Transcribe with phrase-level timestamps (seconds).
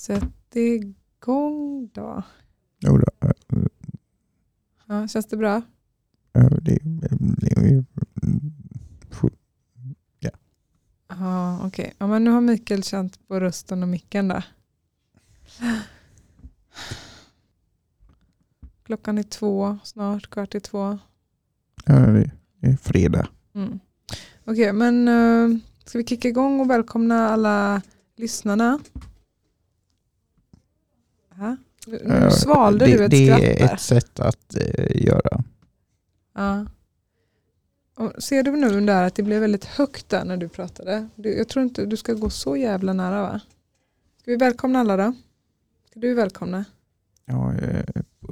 [0.00, 2.22] Sätt igång då.
[2.78, 3.66] Jo då, eh,
[4.86, 5.62] Ja, känns det bra?
[6.34, 7.84] eh, det, det, det,
[11.08, 11.94] Ja, okej.
[11.98, 14.42] Ja, men nu har Mikael känt på rösten och micken då.
[18.82, 20.98] Klockan är två snart, kvart i två.
[21.84, 22.30] ja, det,
[22.60, 23.28] är fredag.
[23.54, 23.80] Mm.
[24.44, 27.82] Okej, men uh, ska vi kicka igång och välkomna alla
[28.16, 28.78] lyssnarna?
[31.40, 31.56] Ha?
[31.86, 33.74] Nu Eh, svalde det, du ett det skratt är där.
[33.74, 35.44] ett sätt att eh, göra.
[36.34, 36.66] Ja.
[37.96, 41.08] Och ser du nu där att det blev väldigt högt där när du pratade?
[41.14, 43.40] Du, jag tror inte du ska gå så jävla nära va?
[44.22, 45.12] Ska vi välkomna alla då?
[45.90, 46.64] Ska du välkomna?
[47.24, 47.84] Ja, eh,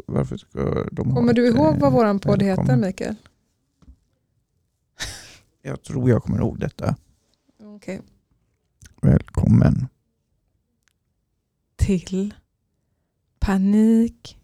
[0.06, 2.80] varför ska de ha Kommer du ett, ihåg eh, vad våran podd heter välkommen?
[2.86, 3.14] Mikael?
[5.62, 6.96] Jag tror jag kommer ihåg detta.
[7.62, 8.00] Okej.
[9.02, 9.86] Välkommen.
[11.76, 12.34] Till
[13.48, 14.38] panik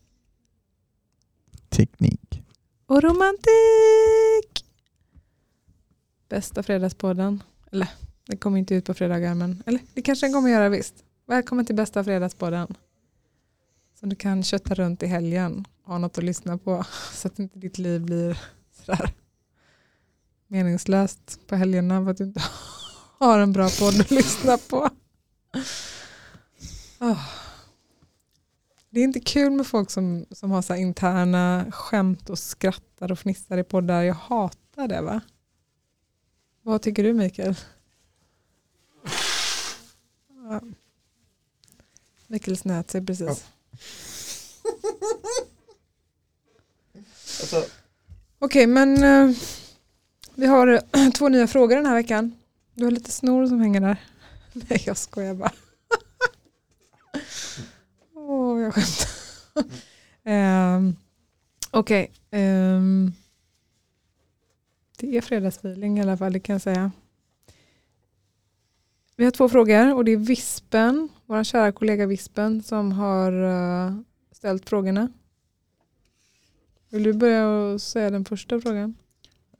[1.69, 2.43] Teknik.
[2.87, 4.65] och romantik.
[6.29, 7.43] Bästa fredagspodden.
[7.73, 7.89] Eller,
[8.27, 10.95] det kommer inte ut på fredagar men eller det kanske den kommer göra visst.
[11.27, 12.75] Välkommen till bästa fredagspodden.
[14.01, 17.39] Som du kan kötta runt i helgen och ha något att lyssna på så att
[17.39, 18.39] inte ditt liv blir
[18.73, 19.11] sådär
[20.47, 22.43] meningslöst på helgerna för att du inte
[23.19, 24.91] har en bra podd att lyssna på.
[26.99, 27.44] Ah.
[28.95, 33.13] Det är inte kul med folk som, som har så här interna skämt och skrattar
[33.13, 34.03] och fnissar i poddar.
[34.03, 35.21] Jag hatar det va?
[36.63, 37.55] Vad tycker du Mikael?
[40.29, 40.61] Ja.
[42.27, 43.45] Mikael snöt sig precis.
[48.39, 49.37] Okej men eh,
[50.35, 50.83] vi har
[51.15, 52.33] två nya frågor den här veckan.
[52.75, 53.97] Du har lite snor som hänger där.
[54.53, 55.53] Nej jag skojar bara
[58.65, 59.09] jag skämtar.
[60.77, 60.97] um,
[61.71, 62.11] Okej.
[62.31, 63.13] ehm,
[64.99, 66.93] det är fredagsfeeling i alla fall, det kan jag säga.
[69.17, 74.01] Vi har två frågor och det är Vispen, vår kära kollega Vispen som har uh,
[74.33, 75.09] ställt frågorna.
[76.91, 78.95] Vill du börja och säga den första frågan?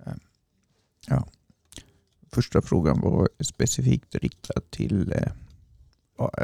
[0.07, 0.21] Ehm,
[2.35, 5.33] första frågan var specifikt riktad till, eh,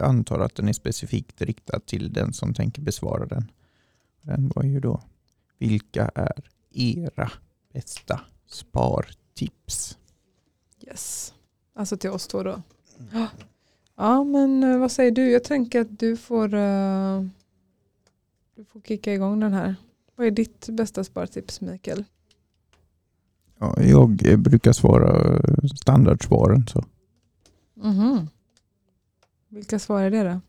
[0.02, 3.50] antar att den är specifikt riktad till den som tänker besvara den.
[4.22, 5.02] Den var ju då,
[5.58, 7.30] vilka är era
[7.72, 9.98] bästa spartips?
[10.86, 11.34] Yes.
[11.74, 12.62] Alltså till oss två då.
[13.12, 13.28] Ja,
[13.96, 15.30] ja men eh, vad säger du?
[15.30, 17.24] Jag tänker att du får, eh,
[18.54, 19.74] du får kicka igång den här.
[20.16, 22.04] Vad är ditt bästa spartips Mikael?
[23.58, 25.38] Ja, jag brukar svara
[25.76, 26.84] standardsvaren så
[27.74, 28.28] Mhm.
[29.50, 30.40] Vilka svar är det då?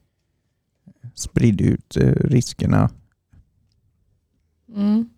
[1.14, 2.90] sprid ut eh, riskerna.
[4.76, 5.10] Mm.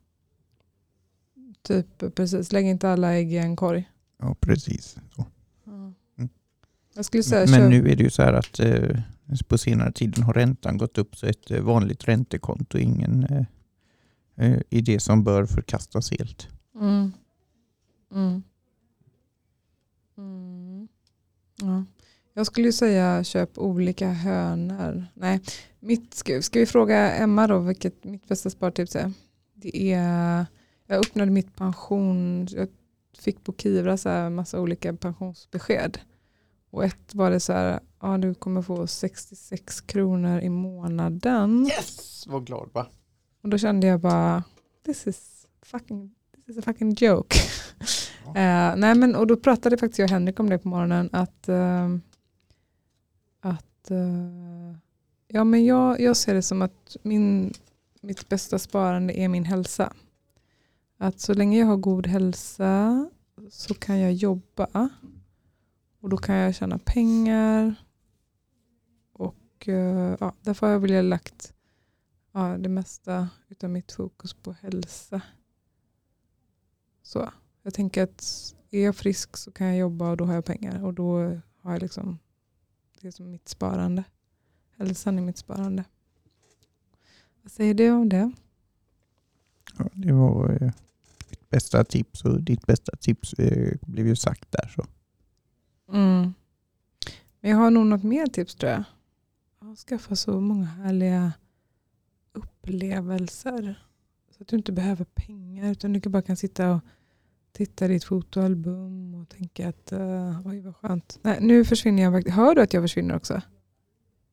[1.62, 3.92] Typ precis, lägg inte alla ägg i en korg.
[4.18, 4.98] Ja, precis.
[5.16, 5.26] Så.
[5.68, 5.94] Mm.
[6.94, 9.00] Jag skulle säga Men nu är det ju så här att eh,
[9.48, 13.46] på senare tiden har räntan gått upp så ett eh, vanligt räntekonto är ingen eh,
[14.36, 16.48] eh, idé som bör förkastas helt.
[16.76, 17.12] Mm.
[18.12, 18.44] Mm.
[20.18, 20.88] Mm.
[21.62, 21.84] Ja.
[22.34, 25.06] Jag skulle ju säga köp olika hönor.
[25.14, 25.42] Nej,
[25.80, 29.12] mitt, ska, ska vi fråga Emma då vilket mitt bästa spartips är?
[29.54, 30.46] Det är
[30.88, 32.68] jag öppnade mitt pension, jag
[33.20, 36.00] fick på Kivra så här massa olika pensionsbesked.
[36.70, 41.66] Och ett var det så här, ja du kommer få 66 kronor i månaden.
[41.66, 42.28] Yes!
[42.28, 42.88] Vad glad va?
[43.44, 44.44] Och då kände jag bara,
[44.86, 47.36] this is fucking, this is a fucking joke.
[48.26, 51.50] Eh, nej men, och då pratade faktiskt jag och Henrik om det på morgonen, att,
[51.50, 51.90] eh,
[53.84, 54.76] att eh,
[55.28, 57.54] ja, men jag, jag ser det som att min,
[58.02, 59.94] mitt bästa sparande är min hälsa.
[60.98, 63.10] Att så länge jag har god hälsa
[63.50, 64.90] så kan jag jobba
[66.00, 67.76] och då kan jag tjäna pengar.
[69.14, 71.54] Och eh, ja, därför har jag väl lagt
[72.32, 75.22] ja, det mesta utav mitt fokus på hälsa.
[77.02, 77.30] Så
[77.64, 80.86] jag tänker att är jag frisk så kan jag jobba och då har jag pengar
[80.86, 82.20] och då har jag liksom
[83.04, 84.04] det som mitt sparande.
[84.78, 85.84] Hälsan är mitt sparande.
[87.42, 88.32] Vad säger du om det?
[89.78, 90.72] Ja, det var eh,
[91.30, 94.68] mitt bästa tips och ditt bästa tips eh, blev ju sagt där.
[94.76, 94.86] Så.
[95.94, 96.34] Mm.
[97.40, 98.84] Men jag har nog något mer tips tror jag.
[99.60, 101.34] Ja, skaffa så många härliga
[102.34, 103.84] upplevelser.
[104.32, 106.82] Så att du inte behöver pengar utan du kan bara kan sitta och
[107.54, 111.20] titta i ditt fotoalbum och tänka att uh, oj vad skönt.
[111.22, 112.14] Nej, nu försvinner jag.
[112.14, 112.36] faktiskt.
[112.36, 113.34] Hör du att jag försvinner också?
[113.34, 113.42] Gör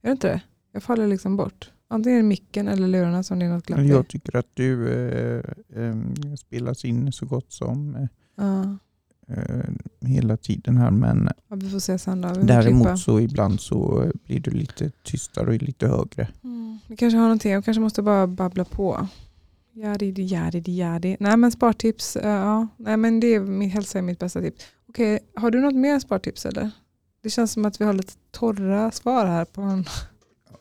[0.02, 0.42] du inte det?
[0.72, 1.70] Jag faller liksom bort.
[1.88, 3.80] Antingen är det micken eller lurarna som det är något glapp.
[3.80, 5.42] Jag tycker att du eh,
[5.84, 5.94] eh,
[6.38, 7.94] spelas in så gott som
[8.38, 8.62] eh,
[9.36, 9.64] eh,
[10.00, 10.90] hela tiden här.
[10.90, 12.28] Men ja, vi får se sen då.
[12.28, 12.46] Får klippa.
[12.46, 16.28] däremot så ibland så blir du lite tystare och lite högre.
[16.44, 16.78] Mm.
[16.86, 19.08] Vi kanske har någonting, jag kanske måste bara babbla på.
[19.72, 21.16] Jadi, jadi, jadi.
[21.20, 22.68] Nej men spartips, eh, ja.
[22.76, 24.66] Nej men det är min hälsa är mitt bästa tips.
[24.88, 26.70] Okej, har du något mer spartips eller?
[27.22, 29.84] Det känns som att vi har lite torra svar här på en...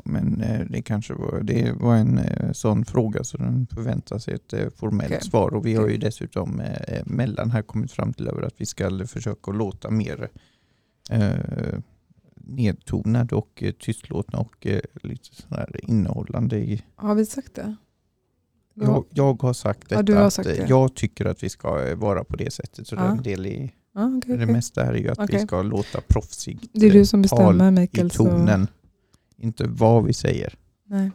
[0.04, 4.34] Men eh, det kanske var, det var en eh, sån fråga så den förväntar sig
[4.34, 5.30] ett eh, formellt Okej.
[5.30, 5.54] svar.
[5.54, 9.08] Och vi har ju dessutom eh, mellan här kommit fram till över att vi ska
[9.08, 10.30] försöka låta mer
[11.10, 11.80] eh,
[12.36, 17.76] nedtonade och eh, tystlåtna och eh, lite sådär innehållande i Har vi sagt det?
[18.80, 20.66] Jag, har- jag har sagt Ja, detta, du har att sagt det.
[20.70, 22.88] jag tycker att vi ska vara på det sättet.
[22.88, 23.02] Så Ja.
[23.02, 25.40] det är en del i Ja, okej, det mesta här är ju att vi Okej.
[25.48, 28.12] ska låta proffsigt Det är du som bestämmer i Mikael.
[28.12, 28.26] Så...
[28.26, 28.68] tonen.
[29.38, 30.58] Inte vad vi säger.
[30.86, 31.12] Nej.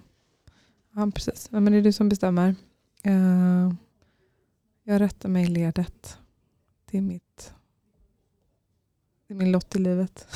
[0.94, 1.48] Ja, precis.
[1.52, 2.54] Ja, men det är du som bestämmer.
[3.02, 3.72] Eh,
[4.84, 6.18] jag rättar mig i ledet.
[6.90, 7.52] Det är mitt.
[9.28, 10.26] Det är min lott i livet.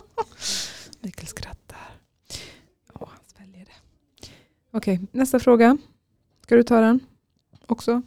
[1.00, 1.78] Mikael skrattar.
[2.94, 4.28] Ja, han sväljer det.
[4.72, 5.78] Okej, nästa fråga.
[6.52, 7.00] Ska du ta den
[7.66, 8.02] också?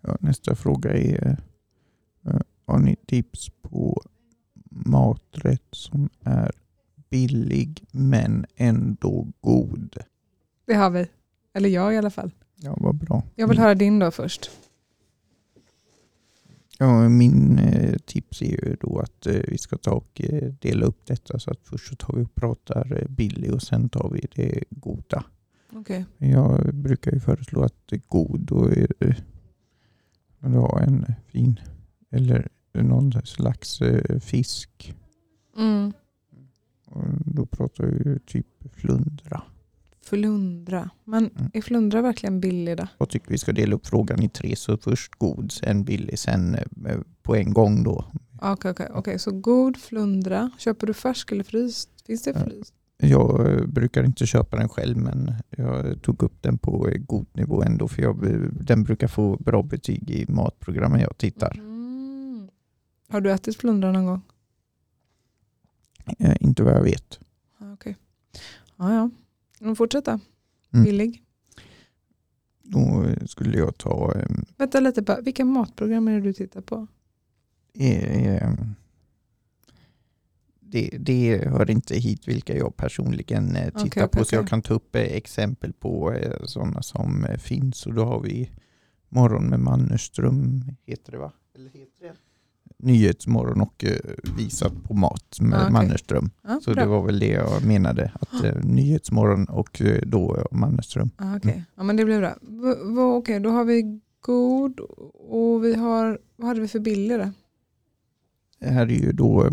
[0.00, 1.36] Ja, nästa fråga är
[2.24, 4.02] eh, Har ni tips på
[4.70, 6.52] maträtt som är
[7.10, 9.96] billig men ändå god?
[10.66, 11.06] Det har vi.
[11.52, 12.30] Eller jag i alla fall.
[12.56, 13.22] Ja, vad bra.
[13.34, 14.50] Jag vill höra din då först.
[16.78, 20.86] Ja, min eh, tips är ju då att eh, vi ska ta och eh, dela
[20.86, 24.10] upp detta så att först så tar vi och pratar eh, billig och sen tar
[24.10, 25.24] vi det goda.
[25.72, 26.04] Okej.
[26.18, 29.16] Jag brukar ju föreslå att god då är det,
[30.38, 31.60] du ha en fin
[32.10, 34.94] eller någon slags eh, fisk.
[35.56, 35.92] Mm.
[36.84, 39.42] Och då pratar vi typ flundra.
[40.02, 40.90] Flundra.
[41.04, 41.50] Men Mm.
[41.54, 42.86] är flundra verkligen billig då?
[42.98, 44.56] Jag tycker vi ska dela upp frågan i tre.
[44.56, 48.04] Så först god, sen billig, sen eh, på en gång då.
[48.40, 49.18] Okej, okej, okej.
[49.18, 50.50] Så god flundra.
[50.58, 51.90] Köper du färsk eller fryst?
[52.06, 52.74] Finns det fryst?
[53.00, 57.26] Jag eh, brukar inte köpa den själv men jag tog upp den på eh, god
[57.32, 61.58] nivå ändå för jag, eh, den brukar få bra betyg i matprogrammen jag tittar.
[61.58, 62.48] Mm.
[63.08, 64.22] Har du ätit flundra någon gång?
[66.18, 67.20] Eh, inte vad jag vet.
[67.58, 67.96] Ja, Okej.
[68.76, 69.10] Ja, ja.
[69.60, 70.20] Men fortsätta.
[70.72, 70.84] Mm.
[70.84, 71.22] Billig.
[72.62, 75.20] Då skulle jag ta eh, Vänta lite bara.
[75.20, 76.86] Vilka matprogram är det du tittar på?
[77.74, 78.52] eh, eh,
[80.70, 84.62] det, det hör inte hit vilka jag personligen eh, tittar okej, på så jag kan
[84.62, 88.50] ta upp eh, exempel på eh, sådana som finns och då har vi
[89.08, 91.32] Morgon med Mannerström, heter det va?
[91.54, 92.12] Eller heter det?
[92.80, 93.84] Nyhetsmorgon och
[94.36, 95.72] visat på mat med Ah, okej.
[95.72, 96.30] Mannerström.
[96.42, 96.82] Ja, Så bra.
[96.82, 101.10] det var väl det jag menade, att eh, Nyhetsmorgon och då Mannerström.
[101.18, 101.64] Ja, okej.
[101.74, 102.34] Ja, men det blir bra.
[103.16, 104.80] Okej, då har vi god
[105.14, 107.30] och vi har, vad hade vi för då?
[108.60, 109.50] Det här är ju då...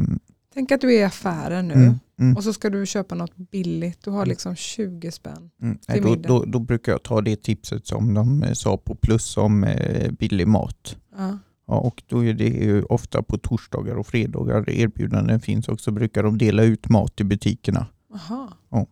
[0.55, 2.37] mm, Tänk att du är i affären nu mm, mm.
[2.37, 4.03] och så ska du köpa något billigt.
[4.03, 5.49] Du har liksom 20 spänn.
[5.61, 5.77] Mm.
[5.87, 9.37] Nej, då, då, då brukar jag ta det tipset som de eh, sa på plus
[9.37, 10.97] om eh, billig mat.
[11.17, 11.37] Ja.
[11.67, 15.91] Ja, och då är det ju ofta på torsdagar och fredagar erbjudanden finns också.
[15.91, 17.87] Brukar de dela ut mat i butikerna.
[18.13, 18.49] Aha.
[18.69, 18.87] Ja.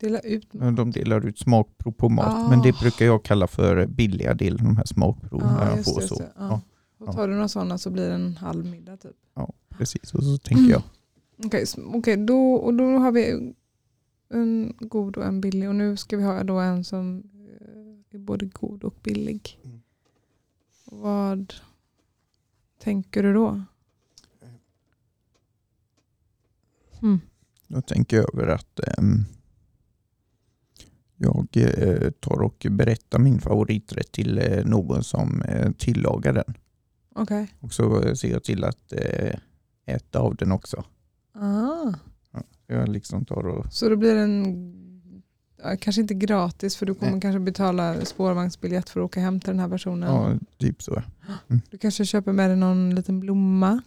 [0.00, 2.34] Dela ut Ja, De delar ut smakprov på mat.
[2.34, 2.48] Ah.
[2.48, 5.48] Men det brukar jag kalla för billiga delen, de här smakproven.
[5.48, 6.14] Ja, när jag just får det, så.
[6.14, 6.32] just det.
[6.38, 6.60] Ja.
[6.98, 7.06] Ja.
[7.06, 9.16] Och tar du några sådana så blir det en halv middag typ.
[9.78, 10.82] Precis, och så tänker jag.
[11.44, 13.52] Okej, s- okej, då, och då har vi
[14.28, 15.68] en god och en billig.
[15.68, 17.22] Och nu ska vi ha då en som
[17.60, 19.58] eh, är både god och billig.
[19.64, 19.80] Mm.
[20.84, 21.54] Vad
[22.78, 23.62] tänker du då?
[27.02, 27.20] Mm.
[27.68, 29.24] Då tänker jag över att ehm,
[31.16, 36.54] jag eh, tar och berättar min favoriträtt till eh, någon som eh, tillagar den.
[37.14, 37.54] Okej.
[37.60, 38.92] Och så ser jag till att
[39.86, 40.84] äta av den också.
[41.34, 41.92] Ah.
[42.66, 44.74] Jag liksom tar och Så då blir det en,
[45.62, 47.20] ja, kanske inte gratis för du kommer Nej.
[47.20, 50.08] kanske betala spårvagnsbiljett för att åka hem till den här personen.
[50.14, 51.02] ja, typ så.
[51.70, 53.82] Du kanske köper med dig någon liten blomma.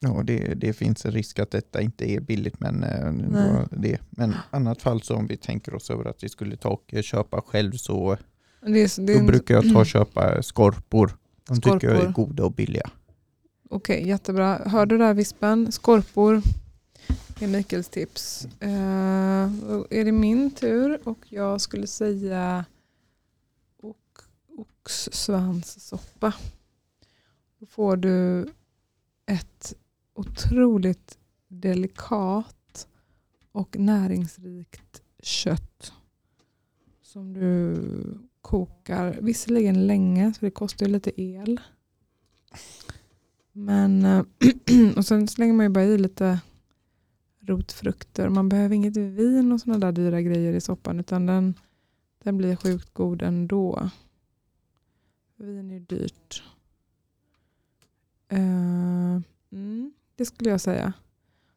[0.00, 3.66] Ja, det, det finns en risk att detta inte är billigt men eh, Nej.
[3.70, 3.98] det.
[4.10, 7.02] Men annat fall så om vi tänker oss över att vi skulle ta och eh,
[7.02, 8.16] köpa själv så
[8.60, 11.16] Det är, det är då brukar jag ta och köpa skorpor.
[11.48, 12.26] De tycker jag är Skorpor.
[12.26, 12.90] goda och billiga.
[13.68, 14.62] Okej, jättebra.
[14.66, 15.72] Hör du där vispen?
[15.72, 16.42] Skorpor
[17.40, 18.48] är Mikaels tips.
[18.62, 18.70] Uh,
[19.90, 22.64] är det min tur och jag skulle säga
[24.88, 26.34] oxsvanssoppa.
[27.58, 28.48] Då får du
[29.26, 29.74] ett
[30.14, 32.88] otroligt delikat
[33.52, 35.92] och näringsrikt kött
[37.02, 37.76] som du
[38.40, 41.60] kokar, visserligen länge så det kostar ju lite el.
[43.58, 44.24] Men eh,
[44.96, 46.40] och sen slänger man ju bara i lite
[47.40, 48.28] rotfrukter.
[48.28, 51.54] Man behöver inget vin och sådana där dyra grejer i soppan utan den,
[52.22, 53.90] den blir sjukt god ändå.
[55.36, 56.42] Vin är dyrt.
[58.32, 59.20] Uh,
[59.52, 60.92] mm, det skulle jag säga.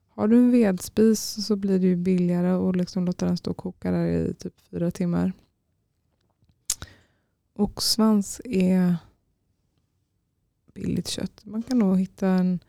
[0.10, 3.58] Har du en vedspis så blir det ju billigare att liksom låta den stå och
[3.58, 5.34] koka där i typ fyra timmar.
[7.54, 8.96] Oxsvans är
[10.74, 11.46] billigt kött.
[11.46, 12.60] Man kan nog hitta en,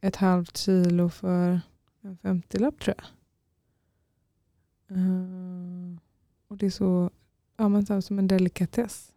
[0.00, 1.60] ett halvt kilo för
[2.00, 3.06] en 50-lapp tror jag.
[4.96, 5.96] Uh,
[6.48, 7.10] och det är så,
[7.56, 9.12] ja, men som en delikatess.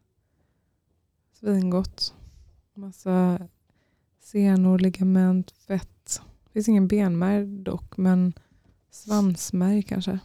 [1.34, 2.14] Svingott.
[2.74, 3.48] Massa
[4.20, 6.22] senor, ligament, fett.
[6.44, 8.34] Det finns ingen benmärg dock, men
[8.90, 10.20] svansmärg kanske.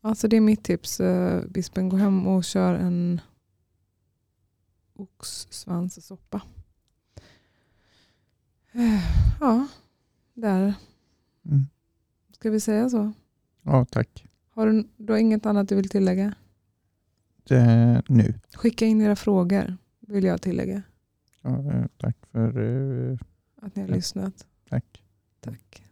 [0.00, 1.00] Alltså det är mitt tips.
[1.00, 3.20] Uh, bispen, gå hem och kör en
[4.96, 6.42] oxsvanssoppa.
[9.40, 9.68] Ja,
[10.34, 10.74] där.
[11.46, 11.66] Mm.
[12.32, 13.12] Ska vi säga så?
[13.62, 14.26] Ja, tack.
[14.50, 16.34] Har du, du har inget annat du vill tillägga?
[17.44, 18.34] Det, nu.
[18.54, 20.82] Skicka in era frågor, vill jag tillägga.
[21.42, 23.18] Ja, eh, tack för uh,
[23.56, 23.94] att ni har ja.
[23.94, 24.46] lyssnat.
[24.68, 25.02] Tack.
[25.40, 25.83] Tack.